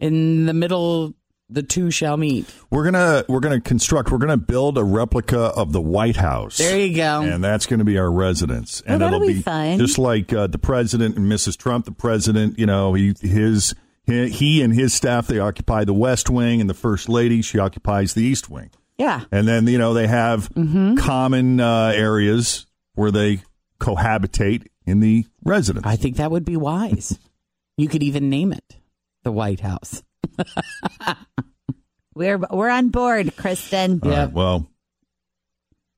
in 0.00 0.46
the 0.46 0.52
middle, 0.54 1.14
the 1.50 1.62
two 1.62 1.90
shall 1.90 2.16
meet. 2.16 2.46
We're 2.70 2.84
gonna 2.84 3.24
we're 3.28 3.40
gonna 3.40 3.60
construct. 3.60 4.10
We're 4.10 4.18
gonna 4.18 4.36
build 4.36 4.78
a 4.78 4.84
replica 4.84 5.38
of 5.38 5.72
the 5.72 5.80
White 5.80 6.16
House. 6.16 6.58
There 6.58 6.78
you 6.78 6.96
go. 6.96 7.22
and 7.22 7.42
that's 7.44 7.66
going 7.66 7.78
to 7.78 7.84
be 7.84 7.98
our 7.98 8.10
residence. 8.10 8.82
And 8.86 9.02
that'll 9.02 9.22
it'll 9.22 9.28
be 9.34 9.42
fun. 9.42 9.78
just 9.78 9.98
like 9.98 10.32
uh, 10.32 10.46
the 10.46 10.58
president 10.58 11.16
and 11.16 11.30
Mrs. 11.30 11.56
Trump. 11.58 11.84
The 11.84 11.92
president, 11.92 12.58
you 12.58 12.66
know, 12.66 12.94
he 12.94 13.14
his 13.20 13.74
he, 14.04 14.28
he 14.30 14.62
and 14.62 14.74
his 14.74 14.94
staff 14.94 15.26
they 15.26 15.38
occupy 15.38 15.84
the 15.84 15.94
West 15.94 16.30
Wing, 16.30 16.60
and 16.60 16.68
the 16.70 16.74
First 16.74 17.08
Lady 17.08 17.42
she 17.42 17.58
occupies 17.58 18.14
the 18.14 18.22
East 18.22 18.48
Wing. 18.50 18.70
Yeah. 18.98 19.22
And 19.32 19.46
then 19.46 19.66
you 19.66 19.78
know 19.78 19.92
they 19.94 20.06
have 20.06 20.48
Mm-hmm. 20.54 20.94
common 20.96 21.60
uh, 21.60 21.92
areas 21.94 22.66
where 22.94 23.10
they 23.10 23.42
cohabitate 23.80 24.66
in 24.86 25.00
the 25.00 25.26
residence. 25.44 25.84
I 25.86 25.96
think 25.96 26.16
that 26.16 26.30
would 26.30 26.44
be 26.44 26.56
wise. 26.56 27.18
You 27.76 27.88
could 27.88 28.04
even 28.04 28.30
name 28.30 28.52
it 28.52 28.76
the 29.24 29.32
White 29.32 29.58
House. 29.58 30.03
We're 32.16 32.38
we're 32.38 32.70
on 32.70 32.90
board, 32.90 33.34
Kristen. 33.36 33.98
All 34.04 34.08
right, 34.08 34.16
yeah. 34.18 34.24
well, 34.26 34.68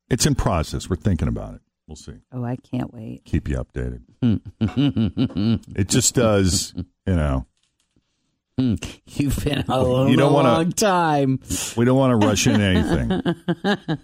it's 0.09 0.25
in 0.25 0.35
process. 0.35 0.88
We're 0.88 0.97
thinking 0.97 1.28
about 1.28 1.56
it. 1.56 1.61
We'll 1.87 1.97
see. 1.97 2.14
Oh, 2.33 2.42
I 2.42 2.56
can't 2.56 2.90
wait. 2.95 3.25
Keep 3.26 3.49
you 3.49 3.56
updated. 3.62 4.00
it 5.76 5.88
just 5.88 6.14
does, 6.14 6.73
you 7.06 7.14
know. 7.14 7.47
You've 8.59 9.45
been 9.45 9.64
alone 9.68 10.09
You 10.09 10.16
don't 10.16 10.30
a 10.33 10.35
wanna- 10.35 10.52
long 10.52 10.73
time. 10.73 11.38
We 11.76 11.85
don't 11.85 11.99
want 11.99 12.18
to 12.18 12.26
rush 12.26 12.47
into 12.47 12.62
anything. 12.62 13.99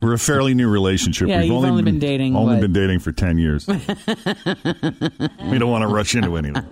We're 0.00 0.14
a 0.14 0.18
fairly 0.18 0.54
new 0.54 0.70
relationship. 0.70 1.28
Yeah, 1.28 1.40
We've 1.40 1.48
you've 1.52 1.62
only 1.64 1.82
been 1.82 1.98
dating, 1.98 2.34
Only 2.34 2.54
what? 2.54 2.62
been 2.62 2.72
dating 2.72 3.00
for 3.00 3.12
ten 3.12 3.36
years. 3.36 3.66
we 3.68 3.74
don't 5.58 5.70
want 5.70 5.82
to 5.82 5.88
rush 5.88 6.14
into 6.14 6.34
anything. 6.38 6.66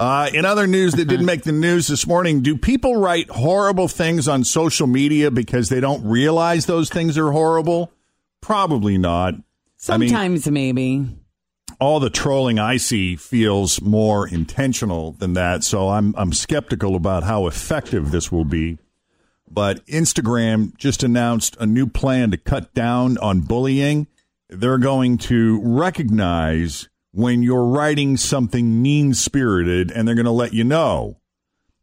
Uh, 0.00 0.30
in 0.32 0.46
other 0.46 0.66
news 0.66 0.94
that 0.94 1.04
didn't 1.04 1.26
make 1.32 1.42
the 1.42 1.52
news 1.52 1.86
this 1.88 2.06
morning, 2.06 2.40
do 2.40 2.56
people 2.56 2.96
write 2.96 3.28
horrible 3.28 3.86
things 3.86 4.26
on 4.26 4.42
social 4.42 4.86
media 4.86 5.30
because 5.30 5.68
they 5.68 5.78
don't 5.78 6.02
realize 6.04 6.64
those 6.64 6.88
things 6.88 7.18
are 7.18 7.32
horrible? 7.32 7.92
Probably 8.40 8.96
not. 8.96 9.34
I 9.88 9.98
mean, 9.98 10.08
Sometimes, 10.08 10.50
maybe. 10.50 11.06
all 11.78 12.00
the 12.00 12.08
trolling 12.08 12.58
I 12.58 12.78
see 12.78 13.14
feels 13.14 13.82
more 13.82 14.26
intentional 14.26 15.12
than 15.12 15.34
that. 15.34 15.64
So 15.64 15.90
I'm 15.90 16.14
I'm 16.16 16.32
skeptical 16.32 16.96
about 16.96 17.22
how 17.24 17.46
effective 17.46 18.10
this 18.10 18.32
will 18.32 18.46
be. 18.46 18.78
But 19.50 19.84
Instagram 19.86 20.74
just 20.78 21.02
announced 21.02 21.56
a 21.60 21.66
new 21.66 21.86
plan 21.86 22.30
to 22.30 22.36
cut 22.38 22.72
down 22.72 23.18
on 23.18 23.40
bullying. 23.42 24.06
They're 24.48 24.78
going 24.78 25.18
to 25.18 25.60
recognize 25.62 26.88
when 27.12 27.42
you're 27.42 27.64
writing 27.64 28.16
something 28.16 28.82
mean 28.82 29.14
spirited 29.14 29.90
and 29.90 30.06
they're 30.06 30.14
going 30.14 30.24
to 30.24 30.30
let 30.30 30.52
you 30.54 30.64
know. 30.64 31.18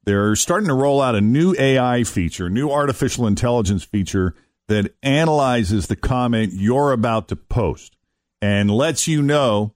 They're 0.05 0.35
starting 0.35 0.69
to 0.69 0.73
roll 0.73 1.01
out 1.01 1.15
a 1.15 1.21
new 1.21 1.53
AI 1.59 2.03
feature, 2.05 2.49
new 2.49 2.69
artificial 2.71 3.27
intelligence 3.27 3.83
feature 3.83 4.35
that 4.67 4.95
analyzes 5.03 5.87
the 5.87 5.95
comment 5.95 6.53
you're 6.53 6.91
about 6.93 7.27
to 7.29 7.35
post 7.35 7.97
and 8.41 8.71
lets 8.71 9.07
you 9.07 9.21
know, 9.21 9.73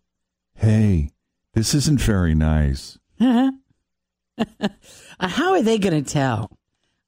hey, 0.55 1.11
this 1.53 1.73
isn't 1.73 1.99
very 1.99 2.33
nice. 2.33 2.97
How 3.19 3.51
are 5.53 5.61
they 5.61 5.77
going 5.77 6.03
to 6.03 6.09
tell? 6.09 6.49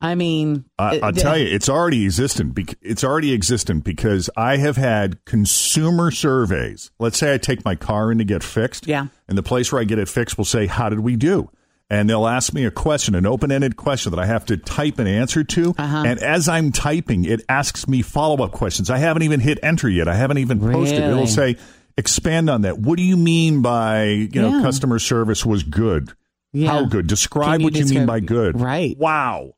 I 0.04 0.16
mean, 0.16 0.66
I, 0.78 1.00
uh, 1.00 1.06
I'll 1.08 1.14
tell 1.14 1.38
you, 1.38 1.48
it's 1.48 1.70
already 1.70 2.04
existent. 2.06 2.60
It's 2.82 3.04
already 3.04 3.34
existent 3.34 3.84
because 3.86 4.30
I 4.36 4.58
have 4.58 4.76
had 4.76 5.24
consumer 5.26 6.12
surveys. 6.12 6.92
Let's 7.00 7.18
say 7.18 7.34
I 7.34 7.38
take 7.38 7.64
my 7.64 7.76
car 7.76 8.12
in 8.12 8.18
to 8.18 8.26
get 8.26 8.44
fixed. 8.44 8.86
Yeah. 8.86 9.08
And 9.28 9.38
the 9.38 9.44
place 9.44 9.72
where 9.72 9.82
I 9.82 9.86
get 9.86 10.00
it 10.00 10.10
fixed 10.10 10.38
will 10.38 10.46
say, 10.46 10.68
How 10.68 10.90
did 10.90 11.00
we 11.00 11.16
do? 11.16 11.50
And 11.90 12.10
they'll 12.10 12.28
ask 12.28 12.54
me 12.54 12.66
a 12.66 12.72
question, 12.72 13.14
an 13.16 13.26
open 13.26 13.52
ended 13.52 13.78
question 13.78 14.12
that 14.12 14.20
I 14.20 14.26
have 14.26 14.46
to 14.48 14.58
type 14.58 15.00
an 15.00 15.08
answer 15.08 15.44
to. 15.44 15.76
Uh-huh. 15.78 16.04
And 16.06 16.20
as 16.22 16.50
I'm 16.50 16.72
typing, 16.72 17.24
it 17.26 17.42
asks 17.48 17.88
me 17.88 18.02
follow 18.02 18.44
up 18.44 18.52
questions. 18.52 18.90
I 18.90 18.98
haven't 18.98 19.24
even 19.24 19.40
hit 19.40 19.60
enter 19.64 19.88
yet. 19.88 20.08
I 20.08 20.16
haven't 20.16 20.40
even 20.40 20.60
posted. 20.60 21.00
Really? 21.00 21.12
It'll 21.12 21.28
say, 21.28 21.56
Expand 21.96 22.50
on 22.50 22.64
that. 22.64 22.80
What 22.80 22.98
do 22.98 23.04
you 23.04 23.16
mean 23.16 23.62
by, 23.62 24.06
you 24.06 24.42
know, 24.42 24.58
Yeah. 24.58 24.62
customer 24.64 24.98
service 25.00 25.46
was 25.46 25.62
good? 25.64 26.12
Yeah. 26.52 26.70
How 26.72 26.86
good? 26.86 27.08
Describe 27.08 27.62
you 27.62 27.66
what 27.68 27.76
you 27.76 27.86
mean 27.86 28.06
by 28.06 28.20
good. 28.20 28.60
Right. 28.60 28.98
Wow. 28.98 29.54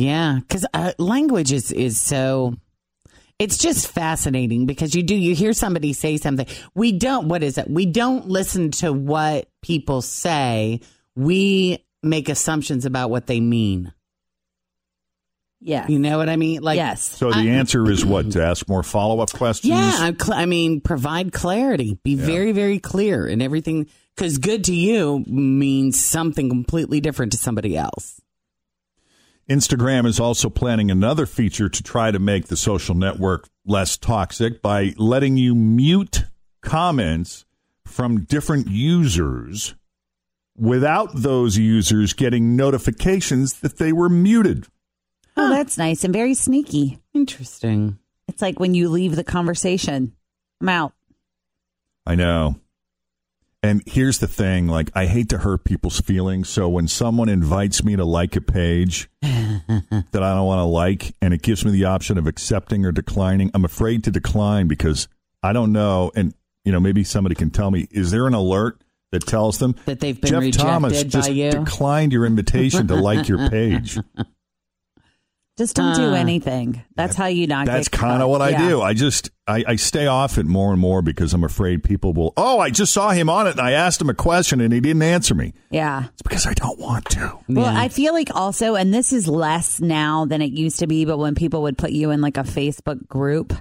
Yeah, 0.00 0.38
because 0.40 0.64
uh, 0.72 0.92
language 0.98 1.52
is 1.52 1.72
is 1.72 1.98
so. 1.98 2.54
It's 3.38 3.56
just 3.58 3.88
fascinating 3.88 4.66
because 4.66 4.94
you 4.94 5.02
do 5.02 5.14
you 5.14 5.34
hear 5.34 5.52
somebody 5.52 5.92
say 5.92 6.16
something. 6.16 6.46
We 6.74 6.92
don't. 6.92 7.28
What 7.28 7.42
is 7.42 7.58
it? 7.58 7.68
We 7.68 7.86
don't 7.86 8.28
listen 8.28 8.70
to 8.72 8.92
what 8.92 9.48
people 9.62 10.00
say. 10.00 10.80
We 11.16 11.84
make 12.02 12.30
assumptions 12.30 12.86
about 12.86 13.10
what 13.10 13.26
they 13.26 13.40
mean. 13.40 13.92
Yeah. 15.60 15.86
You 15.86 15.98
know 15.98 16.16
what 16.16 16.30
I 16.30 16.36
mean? 16.36 16.62
Like 16.62 16.76
yes. 16.76 17.02
So 17.02 17.30
the 17.30 17.50
answer 17.50 17.90
is 17.90 18.04
what? 18.04 18.32
To 18.32 18.42
ask 18.42 18.66
more 18.68 18.82
follow 18.82 19.20
up 19.20 19.30
questions? 19.32 19.70
Yeah, 19.70 19.96
I'm 19.98 20.18
cl- 20.18 20.38
I 20.38 20.46
mean, 20.46 20.80
provide 20.80 21.32
clarity. 21.32 21.98
Be 22.02 22.14
very, 22.14 22.52
very 22.52 22.78
clear 22.78 23.26
in 23.26 23.42
everything. 23.42 23.86
Because 24.16 24.38
good 24.38 24.64
to 24.64 24.74
you 24.74 25.24
means 25.26 26.02
something 26.02 26.48
completely 26.48 27.00
different 27.00 27.32
to 27.32 27.38
somebody 27.38 27.76
else. 27.76 28.20
Instagram 29.50 30.06
is 30.06 30.20
also 30.20 30.48
planning 30.48 30.92
another 30.92 31.26
feature 31.26 31.68
to 31.68 31.82
try 31.82 32.12
to 32.12 32.20
make 32.20 32.46
the 32.46 32.56
social 32.56 32.94
network 32.94 33.48
less 33.66 33.98
toxic 33.98 34.62
by 34.62 34.94
letting 34.96 35.36
you 35.36 35.56
mute 35.56 36.24
comments 36.62 37.44
from 37.84 38.20
different 38.20 38.68
users 38.68 39.74
without 40.56 41.10
those 41.14 41.58
users 41.58 42.12
getting 42.12 42.54
notifications 42.54 43.54
that 43.54 43.78
they 43.78 43.92
were 43.92 44.08
muted. 44.08 44.68
Oh, 45.36 45.48
that's 45.48 45.76
nice 45.76 46.04
and 46.04 46.12
very 46.12 46.34
sneaky. 46.34 47.00
Interesting. 47.12 47.98
It's 48.28 48.42
like 48.42 48.60
when 48.60 48.74
you 48.74 48.88
leave 48.88 49.16
the 49.16 49.24
conversation. 49.24 50.12
I'm 50.60 50.68
out. 50.68 50.92
I 52.06 52.14
know. 52.14 52.54
And 53.62 53.82
here's 53.86 54.18
the 54.18 54.26
thing 54.26 54.68
like, 54.68 54.90
I 54.94 55.06
hate 55.06 55.28
to 55.30 55.38
hurt 55.38 55.64
people's 55.64 56.00
feelings. 56.00 56.48
So 56.48 56.68
when 56.68 56.88
someone 56.88 57.28
invites 57.28 57.84
me 57.84 57.94
to 57.96 58.04
like 58.06 58.34
a 58.36 58.40
page 58.40 59.10
that 59.22 60.22
I 60.22 60.34
don't 60.34 60.46
want 60.46 60.60
to 60.60 60.64
like, 60.64 61.14
and 61.20 61.34
it 61.34 61.42
gives 61.42 61.64
me 61.64 61.70
the 61.70 61.84
option 61.84 62.16
of 62.16 62.26
accepting 62.26 62.86
or 62.86 62.92
declining, 62.92 63.50
I'm 63.52 63.64
afraid 63.66 64.04
to 64.04 64.10
decline 64.10 64.66
because 64.66 65.08
I 65.42 65.52
don't 65.52 65.72
know. 65.72 66.10
And, 66.14 66.32
you 66.64 66.72
know, 66.72 66.80
maybe 66.80 67.04
somebody 67.04 67.34
can 67.34 67.50
tell 67.50 67.70
me, 67.70 67.86
is 67.90 68.10
there 68.10 68.26
an 68.26 68.32
alert 68.34 68.80
that 69.12 69.26
tells 69.26 69.58
them 69.58 69.74
That 69.84 70.00
they've 70.00 70.18
been 70.18 70.30
Jeff 70.30 70.40
rejected 70.40 70.66
Thomas 70.66 71.04
just 71.04 71.30
you? 71.30 71.50
declined 71.50 72.12
your 72.14 72.24
invitation 72.24 72.88
to 72.88 72.94
like 72.96 73.28
your 73.28 73.50
page? 73.50 73.98
Just 75.58 75.76
don't 75.76 75.94
do 75.94 76.10
Uh, 76.10 76.12
anything. 76.14 76.82
That's 76.96 77.16
how 77.16 77.26
you 77.26 77.46
not 77.46 77.66
That's 77.66 77.88
kind 77.88 78.22
of 78.22 78.30
what 78.30 78.40
I 78.40 78.50
Yeah. 78.50 78.68
do. 78.68 78.80
I 78.82 78.94
just 78.94 79.30
I, 79.46 79.64
I 79.66 79.76
stay 79.76 80.06
off 80.06 80.38
it 80.38 80.46
more 80.46 80.70
and 80.70 80.80
more 80.80 81.02
because 81.02 81.34
I'm 81.34 81.42
afraid 81.44 81.82
people 81.82 82.12
will. 82.14 82.32
Oh, 82.36 82.60
I 82.60 82.70
just 82.70 82.92
saw 82.92 83.10
him 83.10 83.28
on 83.28 83.46
it 83.48 83.52
and 83.52 83.60
I 83.60 83.72
asked 83.72 84.00
him 84.00 84.08
a 84.08 84.14
question 84.14 84.60
and 84.60 84.72
he 84.72 84.80
didn't 84.80 85.02
answer 85.02 85.34
me. 85.34 85.52
Yeah. 85.70 86.04
It's 86.12 86.22
because 86.22 86.46
I 86.46 86.54
don't 86.54 86.78
want 86.78 87.06
to. 87.10 87.36
Well, 87.48 87.72
Yeah. 87.72 87.80
I 87.80 87.88
feel 87.88 88.14
like 88.14 88.30
also, 88.34 88.76
and 88.76 88.94
this 88.94 89.12
is 89.12 89.26
less 89.26 89.80
now 89.80 90.24
than 90.24 90.40
it 90.40 90.52
used 90.52 90.78
to 90.78 90.86
be, 90.86 91.04
but 91.04 91.18
when 91.18 91.34
people 91.34 91.62
would 91.62 91.76
put 91.76 91.90
you 91.90 92.10
in 92.12 92.20
like 92.20 92.36
a 92.36 92.42
Facebook 92.44 93.08
group 93.08 93.52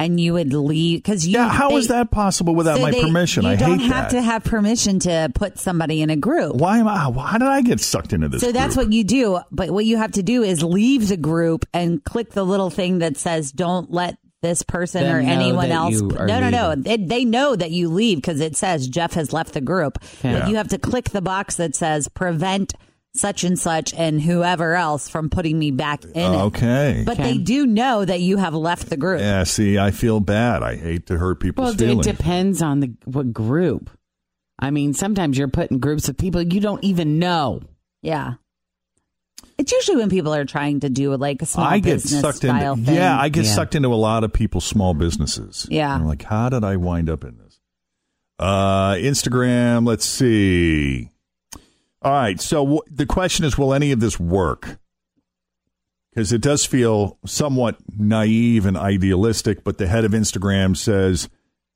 and 0.00 0.18
you 0.18 0.32
would 0.32 0.52
leave 0.52 0.98
because 1.02 1.26
you. 1.26 1.34
Yeah, 1.34 1.48
how 1.48 1.68
they- 1.68 1.76
is 1.76 1.88
that 1.88 2.10
possible 2.10 2.54
without 2.56 2.76
so 2.78 2.82
my 2.82 2.90
they- 2.90 3.02
permission? 3.02 3.44
You 3.44 3.50
I 3.50 3.56
don't 3.56 3.78
hate 3.78 3.92
have 3.92 4.10
that. 4.10 4.16
to 4.16 4.22
have 4.22 4.42
permission 4.42 4.98
to 5.00 5.30
put 5.34 5.58
somebody 5.58 6.02
in 6.02 6.10
a 6.10 6.16
group. 6.16 6.56
Why 6.56 6.78
am 6.78 6.88
I? 6.88 6.96
How 6.98 7.38
did 7.38 7.46
I 7.48 7.62
get 7.62 7.78
sucked 7.80 8.12
into 8.12 8.28
this? 8.28 8.40
So 8.40 8.50
that's 8.50 8.76
what 8.76 8.92
you 8.92 9.04
do. 9.04 9.38
But 9.52 9.70
what 9.70 9.84
you 9.84 9.98
have 9.98 10.12
to 10.12 10.22
do 10.22 10.42
is 10.42 10.62
leave 10.64 11.06
the 11.08 11.16
group 11.16 11.66
and 11.72 12.02
click 12.02 12.30
the 12.32 12.44
little 12.44 12.70
thing 12.70 12.98
that 12.98 13.16
says 13.16 13.52
"Don't 13.52 13.90
let 13.92 14.16
this 14.42 14.62
person 14.62 15.02
Them 15.04 15.16
or 15.16 15.20
anyone 15.20 15.70
else." 15.70 15.92
you 15.92 16.08
No, 16.08 16.40
no, 16.40 16.48
no. 16.48 16.74
They, 16.74 16.96
they 16.96 17.24
know 17.26 17.54
that 17.54 17.70
you 17.70 17.90
leave 17.90 18.16
because 18.18 18.40
it 18.40 18.56
says 18.56 18.88
Jeff 18.88 19.12
has 19.12 19.32
left 19.34 19.52
the 19.52 19.60
group. 19.60 19.98
Okay. 20.20 20.32
But 20.40 20.48
you 20.48 20.56
have 20.56 20.68
to 20.68 20.78
click 20.78 21.10
the 21.10 21.20
box 21.22 21.56
that 21.56 21.74
says 21.76 22.08
"Prevent 22.08 22.72
such 23.14 23.44
and 23.44 23.58
such 23.58 23.92
and 23.94 24.20
whoever 24.20 24.74
else 24.74 25.08
from 25.08 25.30
putting 25.30 25.58
me 25.58 25.70
back 25.70 26.04
in 26.04 26.10
it." 26.14 26.40
Okay. 26.46 27.02
But 27.06 27.18
Okay. 27.18 27.32
they 27.32 27.38
do 27.38 27.66
know 27.66 28.04
that 28.04 28.20
you 28.20 28.36
have 28.36 28.54
left 28.54 28.90
the 28.90 28.96
group. 28.96 29.20
yeah. 29.20 29.44
See, 29.44 29.78
I 29.78 29.90
feel 29.90 30.20
bad. 30.20 30.62
I 30.62 30.76
hate 30.76 31.06
to 31.06 31.18
hurt 31.18 31.40
people's 31.40 31.76
Well, 31.76 31.98
it 32.00 32.02
depends 32.04 32.62
on 32.62 32.80
the 32.80 32.92
what 33.04 33.32
group. 33.32 33.90
I 34.58 34.70
mean, 34.70 34.92
sometimes 34.94 35.38
you're 35.38 35.48
put 35.48 35.70
in 35.70 35.78
groups 35.78 36.08
of 36.08 36.16
people 36.18 36.42
you 36.42 36.60
don't 36.60 36.84
even 36.84 37.18
know. 37.18 37.62
Yeah. 38.02 38.34
It's 39.56 39.72
usually 39.72 39.98
when 39.98 40.08
people 40.10 40.34
are 40.34 40.44
trying 40.46 40.80
to 40.80 40.88
do 40.90 41.14
like 41.16 41.42
a 41.42 41.46
small 41.46 41.66
I 41.66 41.78
get 41.80 41.94
business 41.96 42.20
sucked 42.22 42.36
style 42.38 42.74
into. 42.74 42.86
thing. 42.86 42.94
Yeah, 42.94 43.18
I 43.18 43.28
get 43.28 43.44
Yeah. 43.44 43.52
sucked 43.54 43.74
into 43.74 43.88
a 43.88 43.96
lot 43.96 44.24
of 44.24 44.32
people's 44.32 44.64
small 44.64 44.94
businesses. 44.94 45.66
Yeah. 45.70 45.92
And 45.94 46.02
I'm 46.02 46.08
like, 46.08 46.22
how 46.22 46.48
did 46.48 46.64
I 46.64 46.76
wind 46.76 47.10
up 47.10 47.24
in 47.24 47.36
this? 47.38 47.60
Uh, 48.38 48.92
Instagram. 48.94 49.86
Let's 49.86 50.06
see. 50.06 51.10
All 52.02 52.12
right. 52.12 52.40
So 52.40 52.62
w- 52.64 52.82
the 52.90 53.06
question 53.06 53.44
is, 53.44 53.58
will 53.58 53.74
any 53.74 53.92
of 53.92 54.00
this 54.00 54.18
work? 54.18 54.78
Because 56.10 56.32
it 56.32 56.40
does 56.40 56.66
feel 56.66 57.18
somewhat 57.24 57.76
naive 57.96 58.66
and 58.66 58.76
idealistic, 58.76 59.62
but 59.62 59.78
the 59.78 59.86
head 59.86 60.04
of 60.04 60.12
Instagram 60.12 60.76
says 60.76 61.28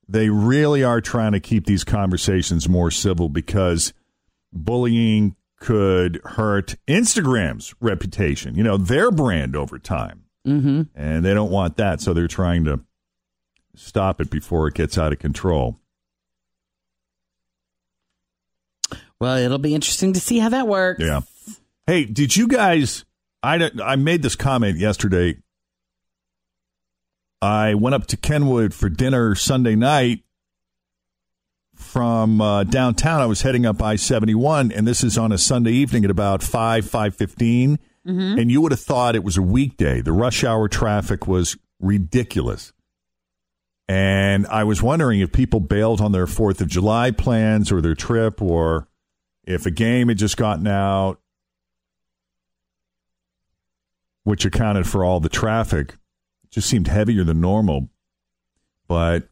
they 0.09 0.29
really 0.29 0.83
are 0.83 1.01
trying 1.01 1.33
to 1.33 1.41
keep 1.41 1.67
these 1.67 1.85
conversations 1.85 2.69
more 2.69 2.91
civil 2.91 3.29
because 3.29 3.93
bullying 4.53 5.37
could 5.61 6.21
hurt 6.25 6.75
Instagram's 6.89 7.75
reputation, 7.81 8.55
you 8.55 8.63
know, 8.63 8.77
their 8.77 9.11
brand 9.11 9.57
over 9.57 9.79
time. 9.79 10.25
Mm-hmm. 10.47 10.83
And 10.95 11.25
they 11.25 11.33
don't 11.33 11.51
want 11.51 11.77
that. 11.77 12.01
So 12.01 12.13
they're 12.13 12.29
trying 12.29 12.65
to 12.65 12.81
stop 13.75 14.21
it 14.21 14.31
before 14.31 14.69
it 14.69 14.75
gets 14.75 14.99
out 14.99 15.13
of 15.13 15.19
control. 15.19 15.79
Well, 19.25 19.39
it'll 19.39 19.57
be 19.57 19.75
interesting 19.75 20.13
to 20.13 20.21
see 20.21 20.39
how 20.39 20.51
that 20.51 20.69
works. 20.69 21.03
Yeah. 21.03 21.23
Hey, 21.87 22.05
did 22.05 22.37
you 22.37 22.47
guys? 22.47 23.07
I 23.43 23.71
I 23.83 23.97
made 23.97 24.21
this 24.21 24.37
comment 24.37 24.77
yesterday. 24.77 25.39
I 27.41 27.73
went 27.73 27.95
up 27.95 28.07
to 28.09 28.19
Kenwood 28.19 28.75
for 28.75 28.91
dinner 28.91 29.35
Sunday 29.35 29.77
night 29.77 30.25
from 31.75 32.43
uh, 32.43 32.65
downtown. 32.65 33.23
I 33.23 33.27
was 33.27 33.41
heading 33.41 33.65
up 33.65 33.83
I 33.83 33.97
seventy 33.97 34.35
one, 34.35 34.71
and 34.71 34.87
this 34.87 35.03
is 35.03 35.17
on 35.17 35.33
a 35.33 35.39
Sunday 35.39 35.73
evening 35.73 36.05
at 36.05 36.11
about 36.11 36.43
five 36.43 36.85
five 36.85 37.17
And 38.39 38.51
you 38.51 38.61
would 38.61 38.73
have 38.73 38.81
thought 38.81 39.17
it 39.17 39.25
was 39.25 39.39
a 39.39 39.43
weekday. 39.43 40.03
The 40.03 40.13
rush 40.13 40.45
hour 40.45 40.69
traffic 40.69 41.27
was 41.27 41.57
ridiculous. 41.81 42.75
And 43.89 44.47
I 44.49 44.65
was 44.65 44.83
wondering 44.83 45.21
if 45.21 45.33
people 45.33 45.61
bailed 45.61 46.03
on 46.03 46.13
their 46.13 46.27
Fourth 46.27 46.61
of 46.61 46.69
July 46.69 47.11
plans 47.11 47.73
or 47.73 47.81
their 47.81 47.95
trip, 47.95 48.43
or 48.43 48.87
if 49.47 49.67
a 49.67 49.71
game 49.71 50.09
had 50.09 50.19
just 50.19 50.37
gotten 50.37 50.67
out, 50.67 51.21
which 54.25 54.45
accounted 54.45 54.87
for 54.89 55.05
all 55.05 55.21
the 55.21 55.29
traffic. 55.29 55.97
It 56.45 56.51
just 56.51 56.69
seemed 56.69 56.89
heavier 56.89 57.25
than 57.25 57.41
normal. 57.41 57.91
But 58.89 59.29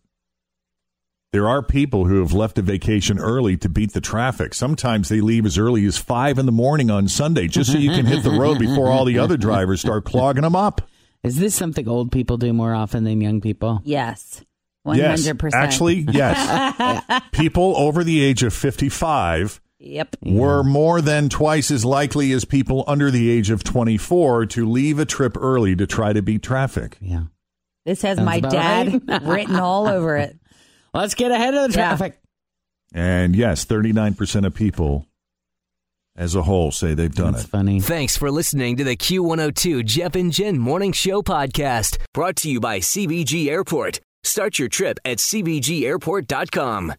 there 1.32 1.48
are 1.48 1.62
people 1.62 2.04
who 2.04 2.20
have 2.20 2.32
left 2.34 2.58
a 2.58 2.62
vacation 2.62 3.18
early 3.18 3.56
to 3.56 3.68
beat 3.68 3.94
the 3.94 4.00
traffic. 4.02 4.52
Sometimes 4.52 5.08
they 5.08 5.20
leave 5.22 5.46
as 5.46 5.56
early 5.56 5.86
as 5.86 5.96
five 5.96 6.38
in 6.38 6.44
the 6.46 6.52
morning 6.52 6.90
on 6.90 7.08
Sunday 7.08 7.48
just 7.48 7.72
so 7.72 7.78
you 7.78 7.90
can 7.90 8.04
hit 8.04 8.22
the 8.22 8.30
road 8.30 8.58
before 8.58 8.90
all 8.90 9.06
the 9.06 9.18
other 9.18 9.38
drivers 9.38 9.80
start 9.80 10.04
clogging 10.04 10.42
them 10.42 10.54
up. 10.54 10.82
Is 11.22 11.38
this 11.38 11.54
something 11.54 11.88
old 11.88 12.12
people 12.12 12.36
do 12.36 12.52
more 12.52 12.74
often 12.74 13.04
than 13.04 13.20
young 13.20 13.40
people? 13.40 13.80
Yes. 13.84 14.44
Yes, 14.84 15.24
hundred 15.24 15.38
percent. 15.38 15.62
actually, 15.62 16.06
yes. 16.10 17.22
people 17.32 17.76
over 17.76 18.02
the 18.02 18.20
age 18.20 18.42
of 18.42 18.52
55 18.52 19.60
Yep. 19.84 20.16
were 20.22 20.62
more 20.62 21.00
than 21.00 21.28
twice 21.28 21.70
as 21.72 21.84
likely 21.84 22.30
as 22.32 22.44
people 22.44 22.84
under 22.86 23.10
the 23.10 23.28
age 23.30 23.50
of 23.50 23.64
24 23.64 24.46
to 24.46 24.64
leave 24.68 24.98
a 25.00 25.04
trip 25.04 25.36
early 25.36 25.74
to 25.74 25.86
try 25.88 26.12
to 26.12 26.22
beat 26.22 26.42
traffic. 26.42 26.96
Yeah. 27.00 27.24
This 27.84 28.02
has 28.02 28.16
Sounds 28.18 28.26
my 28.26 28.38
dad 28.38 29.02
right. 29.08 29.22
written 29.24 29.56
all 29.56 29.88
over 29.88 30.16
it. 30.16 30.38
Let's 30.94 31.14
get 31.14 31.32
ahead 31.32 31.54
of 31.54 31.72
the 31.72 31.78
Yeah. 31.78 31.88
traffic. 31.88 32.20
And 32.94 33.34
yes, 33.34 33.64
39% 33.64 34.46
of 34.46 34.54
people 34.54 35.06
as 36.14 36.34
a 36.36 36.42
whole 36.42 36.70
say 36.70 36.94
they've 36.94 37.12
done 37.14 37.32
That's 37.32 37.44
it. 37.44 37.48
funny. 37.50 37.80
Thanks 37.80 38.16
for 38.16 38.30
listening 38.30 38.76
to 38.76 38.84
the 38.84 38.96
Q102 38.96 39.84
Jeff 39.84 40.14
and 40.14 40.30
Jen 40.30 40.58
Morning 40.58 40.92
Show 40.92 41.22
podcast, 41.22 41.96
brought 42.14 42.36
to 42.36 42.50
you 42.50 42.60
by 42.60 42.78
CVG 42.80 43.48
Airport. 43.48 43.98
Start 44.22 44.58
your 44.60 44.68
trip 44.68 44.98
at 45.04 45.18
CVGAirport.com. 45.18 46.92